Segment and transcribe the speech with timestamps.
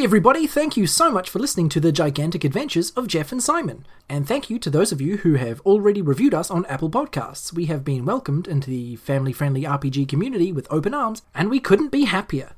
[0.00, 3.42] Hey everybody, thank you so much for listening to the gigantic adventures of Jeff and
[3.42, 3.84] Simon.
[4.08, 7.52] And thank you to those of you who have already reviewed us on Apple Podcasts.
[7.52, 11.60] We have been welcomed into the family friendly RPG community with open arms, and we
[11.60, 12.54] couldn't be happier.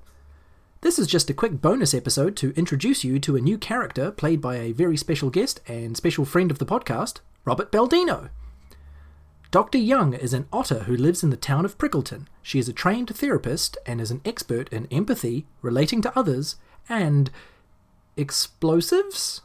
[0.82, 4.40] This is just a quick bonus episode to introduce you to a new character played
[4.40, 8.30] by a very special guest and special friend of the podcast, Robert Baldino.
[9.50, 9.78] Dr.
[9.78, 12.28] Young is an otter who lives in the town of Prickleton.
[12.40, 16.54] She is a trained therapist and is an expert in empathy, relating to others,
[16.88, 17.30] and
[18.16, 19.42] explosives?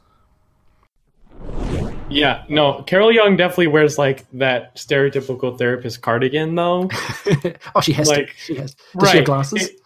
[2.09, 6.89] Yeah, no, Carol Young definitely wears like that stereotypical therapist cardigan though.
[7.75, 8.33] oh, she has Like, to.
[8.37, 8.73] She has.
[8.73, 9.11] Does right.
[9.11, 9.69] she have glasses?
[9.69, 9.81] It-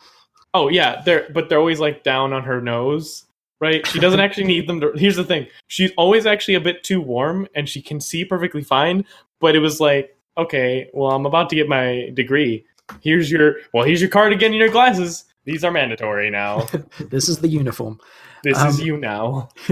[0.54, 3.26] oh yeah, they're but they're always like down on her nose.
[3.60, 3.86] Right?
[3.88, 5.48] She doesn't actually need them to here's the thing.
[5.68, 9.06] She's always actually a bit too warm and she can see perfectly fine,
[9.40, 12.66] but it was like, okay, well I'm about to get my degree.
[13.02, 15.26] Here's your well, here's your cardigan and your glasses.
[15.46, 16.68] These are mandatory now.
[17.10, 18.00] this is the uniform.
[18.44, 19.50] This Um, is you now.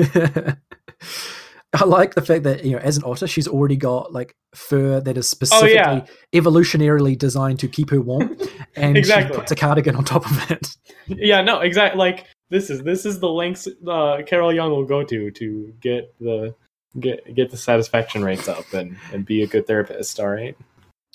[1.71, 4.99] I like the fact that you know, as an otter, she's already got like fur
[5.01, 6.05] that is Oh, specifically yeah.
[6.33, 8.35] evolutionarily designed to keep her warm,
[8.75, 9.35] and Exactly.
[9.35, 10.67] she puts a cardigan on top of it.
[11.07, 15.03] yeah no exactly like this is this is the lengths uh carol young will go
[15.03, 16.53] to to get the
[16.99, 20.55] get get the satisfaction rates up and and be a good therapist all right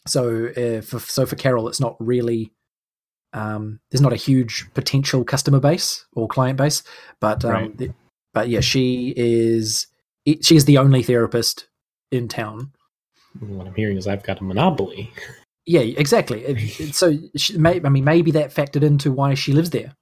[0.06, 2.52] So, uh, for, so for Carol, it's not really.
[3.34, 6.82] Um, there's not a huge potential customer base or client base,
[7.20, 7.90] but um, Right.
[8.32, 9.86] but yeah, she is.
[10.40, 11.66] She is the only therapist
[12.10, 12.72] in town.
[13.40, 15.10] what i'm hearing is i've got a monopoly
[15.66, 16.44] Yeah, exactly.
[16.44, 19.92] It- it- so, she, may, I mean, maybe that factored into why she lives there.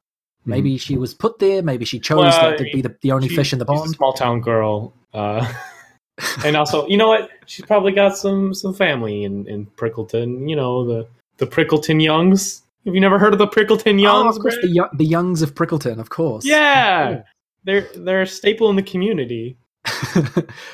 [0.45, 1.63] Maybe she was put there.
[1.63, 3.83] Maybe she chose Well, to be the, the only She- fish in the she's a
[3.85, 3.95] pond.
[3.97, 5.51] small town girl uh
[6.45, 10.55] and also you know what she's probably got some some family in in prickleton you
[10.57, 11.07] know the
[11.39, 14.69] the prickleton youngs have you never heard of the prickleton Oh, youngs of course, the,
[14.69, 16.45] young, the Youngs of Prickleton, of course.
[16.45, 17.23] yeah
[17.65, 19.57] they're they're a staple in the community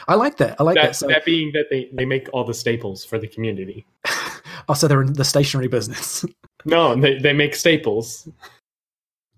[0.07, 0.57] I like that.
[0.61, 0.83] I like that.
[0.89, 3.87] that, So, that being that they they make all the staples for the community
[4.69, 6.25] oh, so they're in the stationery business.
[6.65, 8.29] No, they, they make staples.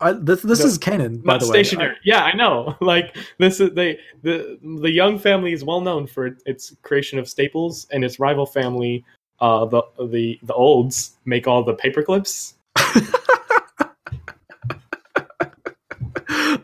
[0.00, 1.62] I, this this No, is canon, by the way.
[1.62, 1.96] stationary.
[2.02, 2.74] yeah, I know.
[2.80, 7.28] Like this is they the the Young family is well known for its creation of
[7.28, 9.04] staples, and its rival family,
[9.40, 12.54] uh, the the the Olds, make all the paper clips.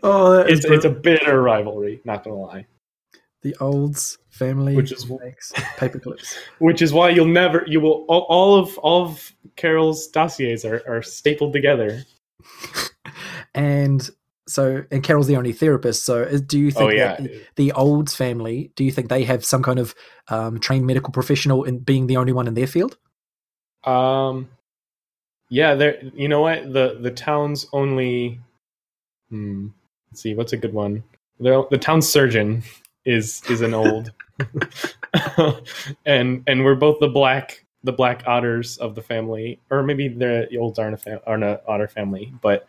[0.02, 2.00] oh, It's it's a bitter rivalry.
[2.04, 2.66] Not gonna lie.
[3.42, 6.36] the Olds family, Which is- makes paper clips.
[6.58, 10.82] Which is why you'll never you will all, all of all of Carol's dossiers are,
[10.88, 12.02] are stapled together.
[13.54, 14.08] and
[14.48, 16.04] so, and Carol's the only therapist.
[16.04, 18.70] So, do you think Oh yeah, that the Olds family?
[18.76, 19.92] Do you think they have some kind of
[20.28, 22.96] um, trained medical professional in being the only one in their field?
[23.82, 24.48] Um,
[25.48, 26.02] yeah, there.
[26.14, 26.72] You know what?
[26.72, 28.40] The the town's only.
[29.30, 29.68] Hmm.
[30.10, 30.34] Let's see.
[30.34, 31.02] What's a good one?
[31.40, 32.62] The the town surgeon
[33.04, 34.12] is is an old,
[36.06, 40.48] and and we're both the black the black otters of the family, or maybe the
[40.58, 42.66] olds aren't a fam- aren't a otter family, but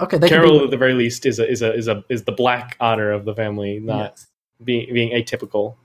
[0.00, 2.32] Okay, Carol can at the very least is a is a is a is the
[2.32, 4.26] black otter of the family, not Yes.
[4.64, 5.76] being being atypical.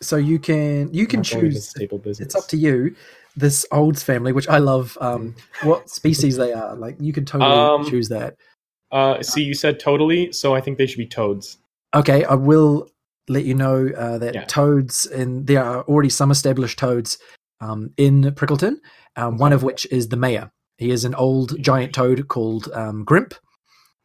[0.00, 1.72] So you can you can choose.
[1.78, 2.94] It's up to you.
[3.36, 5.34] This Olds family, which I love, um,
[5.64, 6.76] what species they are.
[6.76, 8.36] Like you can totally Um, choose that.
[8.92, 11.58] Uh, see, you said totally, so I think they should be toads.
[11.94, 12.88] Okay, I will
[13.28, 14.44] let you know uh, that Yeah.
[14.44, 17.18] toads, and there are already some established toads
[17.60, 18.76] um, in Prickleton.
[19.16, 20.50] Um, one of which is the mayor.
[20.78, 23.34] He is an old giant toad called um, Grimp.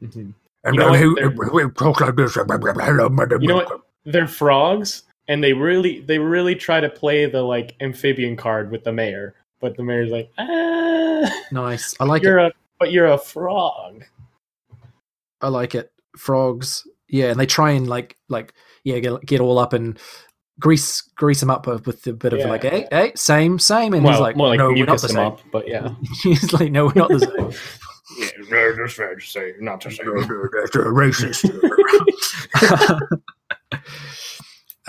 [0.01, 0.33] Mhm.
[0.63, 2.33] And You know who- who talks like this?
[2.35, 3.09] Hello.
[3.39, 3.81] You know what?
[4.05, 8.83] They're frogs, and they really they really try to play the like amphibian card with
[8.83, 11.95] the mayor, but the mayor's like, ah, Nice.
[12.01, 12.47] I like you're it.
[12.47, 14.03] a but you're a frog.
[15.41, 15.91] I like it.
[16.17, 16.85] Frogs.
[17.07, 18.53] Yeah, and they try and like like
[18.83, 19.97] yeah get, get all up and
[20.59, 22.49] grease grease him up with a bit of Yeah.
[22.49, 25.07] like hey hey same same and well, he's like more like no we're not the
[25.07, 25.17] same.
[25.17, 25.93] up, but yeah.
[26.23, 27.51] he's like no we're not the same.
[28.19, 30.03] yeah, no, that's fair to say, not to say.
[30.03, 31.45] That's a racist.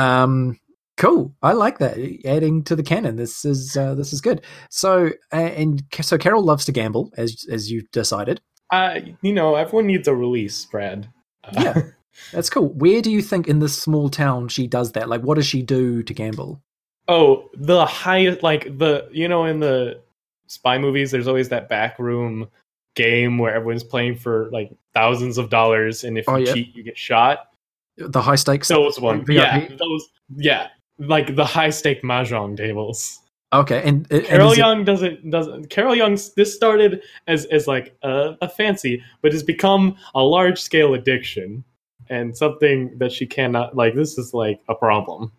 [0.01, 0.59] Um,
[0.97, 1.35] cool.
[1.43, 1.97] I like that.
[2.25, 3.17] Adding to the canon.
[3.17, 4.43] This is uh, this is good.
[4.71, 8.41] So uh, and so Carol loves to gamble, as as you've decided.
[8.71, 11.09] Uh, you know, everyone needs a release, Brad.
[11.45, 11.83] Uh, Yeah.
[12.33, 12.69] That's cool.
[12.75, 15.09] Where do you think in this small town she does that?
[15.09, 16.61] Like, what does she do to gamble?
[17.09, 20.01] Oh, the highest, like the you know, in the
[20.47, 22.49] spy movies, there's always that back room
[22.95, 26.53] game where everyone's playing for like thousands of dollars, and if Oh, you yeah.
[26.55, 27.50] cheat, you get shot.
[27.97, 28.69] The high stakes.
[28.69, 29.37] Those one, VIP?
[29.37, 33.19] yeah, those, yeah, like the high stake mahjong tables.
[33.53, 35.71] okay, and, and Carol is it- Young doesn't doesn't.
[35.71, 40.59] Carol Young's this started as as like a, a fancy, but has become a large
[40.61, 41.65] scale addiction.
[42.09, 43.95] and something that she cannot like.
[43.95, 45.31] This is like a problem.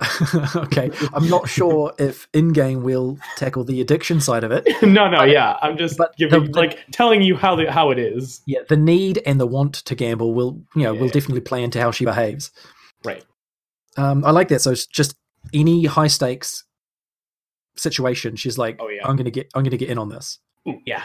[0.56, 4.66] okay, I'm not sure if in game we'll tackle the addiction side of it.
[4.82, 7.98] no, no, yeah, I'm just but giving the- like telling you how the, how it
[7.98, 8.40] is.
[8.46, 11.12] Yeah, the need and the want to gamble will, you know, will Yeah.
[11.12, 12.50] definitely play into how she behaves.
[13.04, 13.24] Right.
[13.96, 14.60] Um, I like that.
[14.60, 15.14] So it's just
[15.52, 16.64] any high stakes
[17.76, 19.06] situation, she's like, Oh, yeah.
[19.06, 20.38] I'm gonna get, I'm gonna get in on this.
[20.68, 21.02] Ooh, yeah,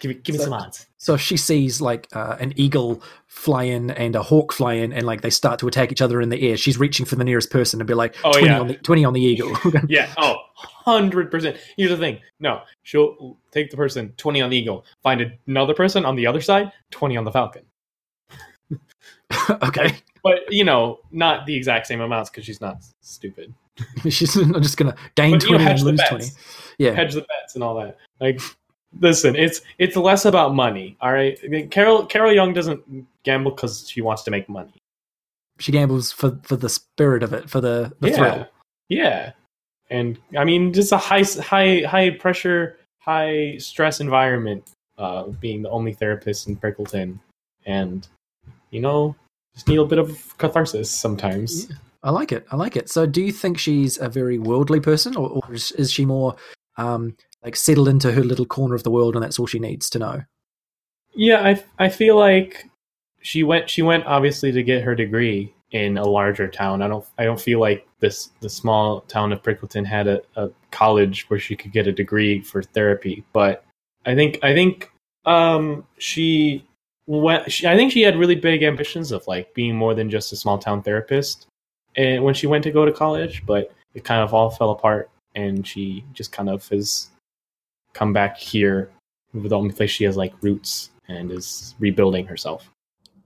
[0.00, 0.86] give me give me So- some odds.
[1.00, 4.92] So if she sees like uh, an eagle fly in and a hawk fly in,
[4.92, 7.22] and like they start to attack each other in the air, she's reaching for the
[7.22, 8.58] nearest person and be like, Oh, 20 yeah.
[8.60, 9.56] on the 20 on the eagle.
[9.88, 10.12] Yeah.
[10.18, 10.36] Oh,
[10.86, 11.56] 100%.
[11.76, 12.18] Here's the thing.
[12.40, 16.40] No, she'll take the person 20 on the eagle, find another person on the other
[16.40, 17.62] side, 20 on the falcon.
[19.62, 19.94] okay,
[20.24, 23.54] But, you know, not the exact same amounts because she's not stupid.
[24.08, 26.26] she's not just gonna gain But, you know, 20 and lose 20.
[26.78, 27.98] Yeah, Hedge the bets and all that.
[28.20, 28.40] Like,
[29.00, 31.38] listen, it's it's less about money, all right?
[31.44, 32.82] I mean, Carol Carol Young doesn't
[33.24, 34.74] gamble because she wants to make money.
[35.58, 38.16] she gambles for for the spirit of it, for the, the yeah.
[38.16, 38.46] thrill.
[38.88, 39.32] Yeah.
[39.90, 44.70] And I mean, just a high, high, high pressure, high stress environment.
[44.98, 47.20] Uh, being the only therapist in Prickleton,
[47.64, 48.08] and
[48.70, 49.14] you know,
[49.54, 51.70] just need a bit of catharsis sometimes.
[52.02, 52.44] I like it.
[52.50, 52.88] I like it.
[52.90, 56.34] So, do you think she's a very worldly person, or, or is, is she more
[56.78, 59.88] um, like settle into her little corner of the world, and that's all she needs
[59.90, 60.22] to know?
[61.14, 62.66] Yeah, I, I feel like
[63.20, 66.82] she went, she went obviously to get her degree in a larger town.
[66.82, 70.50] I don't, I don't feel like this, the small town of Prickleton had a, a
[70.70, 73.24] college where she could get a degree for therapy.
[73.32, 73.64] But
[74.06, 74.90] I think, I think,
[75.24, 76.64] um, she
[77.06, 80.32] went, she, I think she had really big ambitions of like being more than just
[80.32, 81.46] a small town therapist.
[81.96, 85.10] And when she went to go to college, but it kind of all fell apart,
[85.34, 87.10] and she just kind of has
[87.92, 88.90] come back here,
[89.34, 92.70] the only place she has like roots, and is rebuilding herself.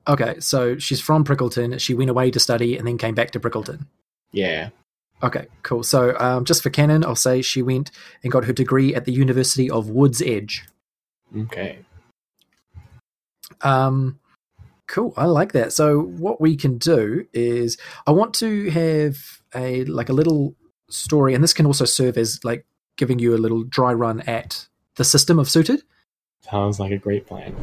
[0.08, 1.78] Okay, so she's from Prickleton.
[1.80, 3.86] She went away to study and then came back to Prickleton.
[4.32, 4.70] Yeah.
[5.22, 5.84] Okay, cool.
[5.84, 7.92] So, um, just for canon, I'll say she went
[8.24, 10.66] and got her degree at the University of Woods Edge.
[11.36, 11.78] Okay.
[13.60, 14.18] Um,
[14.88, 15.14] cool.
[15.16, 15.72] I like that.
[15.72, 19.16] So what we can do is I want to have
[19.54, 20.56] a like a little
[20.90, 24.68] story, and this can also serve as like giving you a little dry run at
[24.96, 25.82] the system of suited.
[26.40, 27.54] Sounds like a great plan.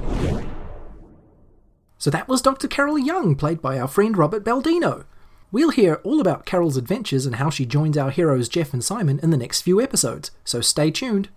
[1.97, 2.67] So that was Dr.
[2.67, 5.05] Carol Young, played by our friend Robert Baldino.
[5.51, 9.19] We'll hear all about Carol's adventures and how she joins our heroes Jeff and Simon
[9.19, 11.29] in the next few episodes, so stay tuned.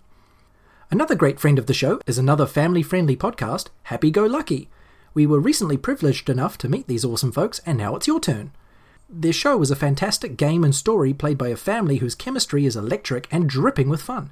[0.89, 4.67] Another great friend of the show is another family friendly podcast, HappyGoLukky.
[5.15, 8.51] We were recently privileged enough to meet these awesome folks, and now it's your turn.
[9.15, 12.75] Their show is a fantastic game and story played by a family whose chemistry is
[12.75, 14.31] electric and dripping with fun.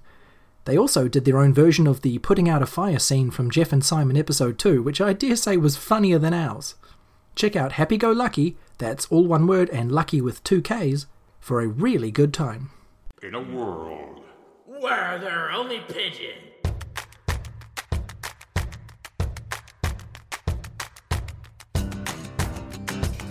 [0.65, 3.71] They also did their own version of the putting out a fire scene from Jeff
[3.71, 6.73] and Simon episode 2, which I dare say was funnier than ours.
[7.35, 11.05] Check out HappyGoLukky, that's all one word and lucky with two Ks,
[11.39, 12.71] for a really good time.
[13.21, 14.21] In a world
[14.65, 16.50] Where there are only pigeons.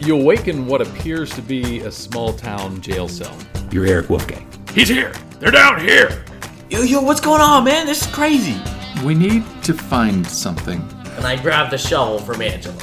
[0.03, 3.37] You awaken what appears to be a small town jail cell.
[3.71, 4.51] You're Eric Wolfgang.
[4.73, 5.13] He's here.
[5.39, 6.25] They're down here.
[6.71, 7.85] Yo, yo, what's going on, man?
[7.85, 8.59] This is crazy.
[9.05, 10.81] We need to find something.
[11.17, 12.81] And I grabbed the shovel from Angela.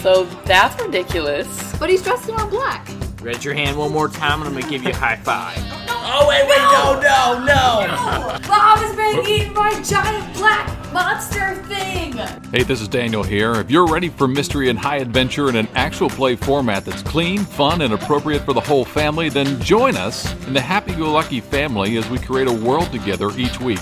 [0.00, 1.48] So that's ridiculous.
[1.80, 2.88] But he's dressed in all black.
[3.20, 5.58] Raise your hand one more time and I'm gonna give you a high five.
[5.88, 8.48] Oh, wait, wait, no, no, no.
[8.48, 12.12] Bob is being eaten by a giant black monster thing.
[12.52, 13.54] Hey, this is Daniel here.
[13.54, 17.44] If you're ready for mystery and high adventure in an actual play format that's clean,
[17.44, 22.08] fun, and appropriate for the whole family, then join us in the HappyGoLukky family as
[22.10, 23.80] we create a world together each week.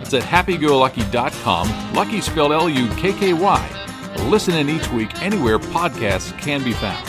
[0.00, 3.80] It's at happygolukky.com, lucky spelled L U K K Y.
[4.28, 7.08] Listen in each week anywhere podcasts can be found.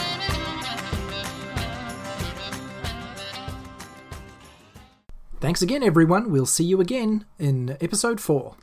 [5.39, 6.31] Thanks again, everyone.
[6.31, 8.55] We'll see you again in episode 4.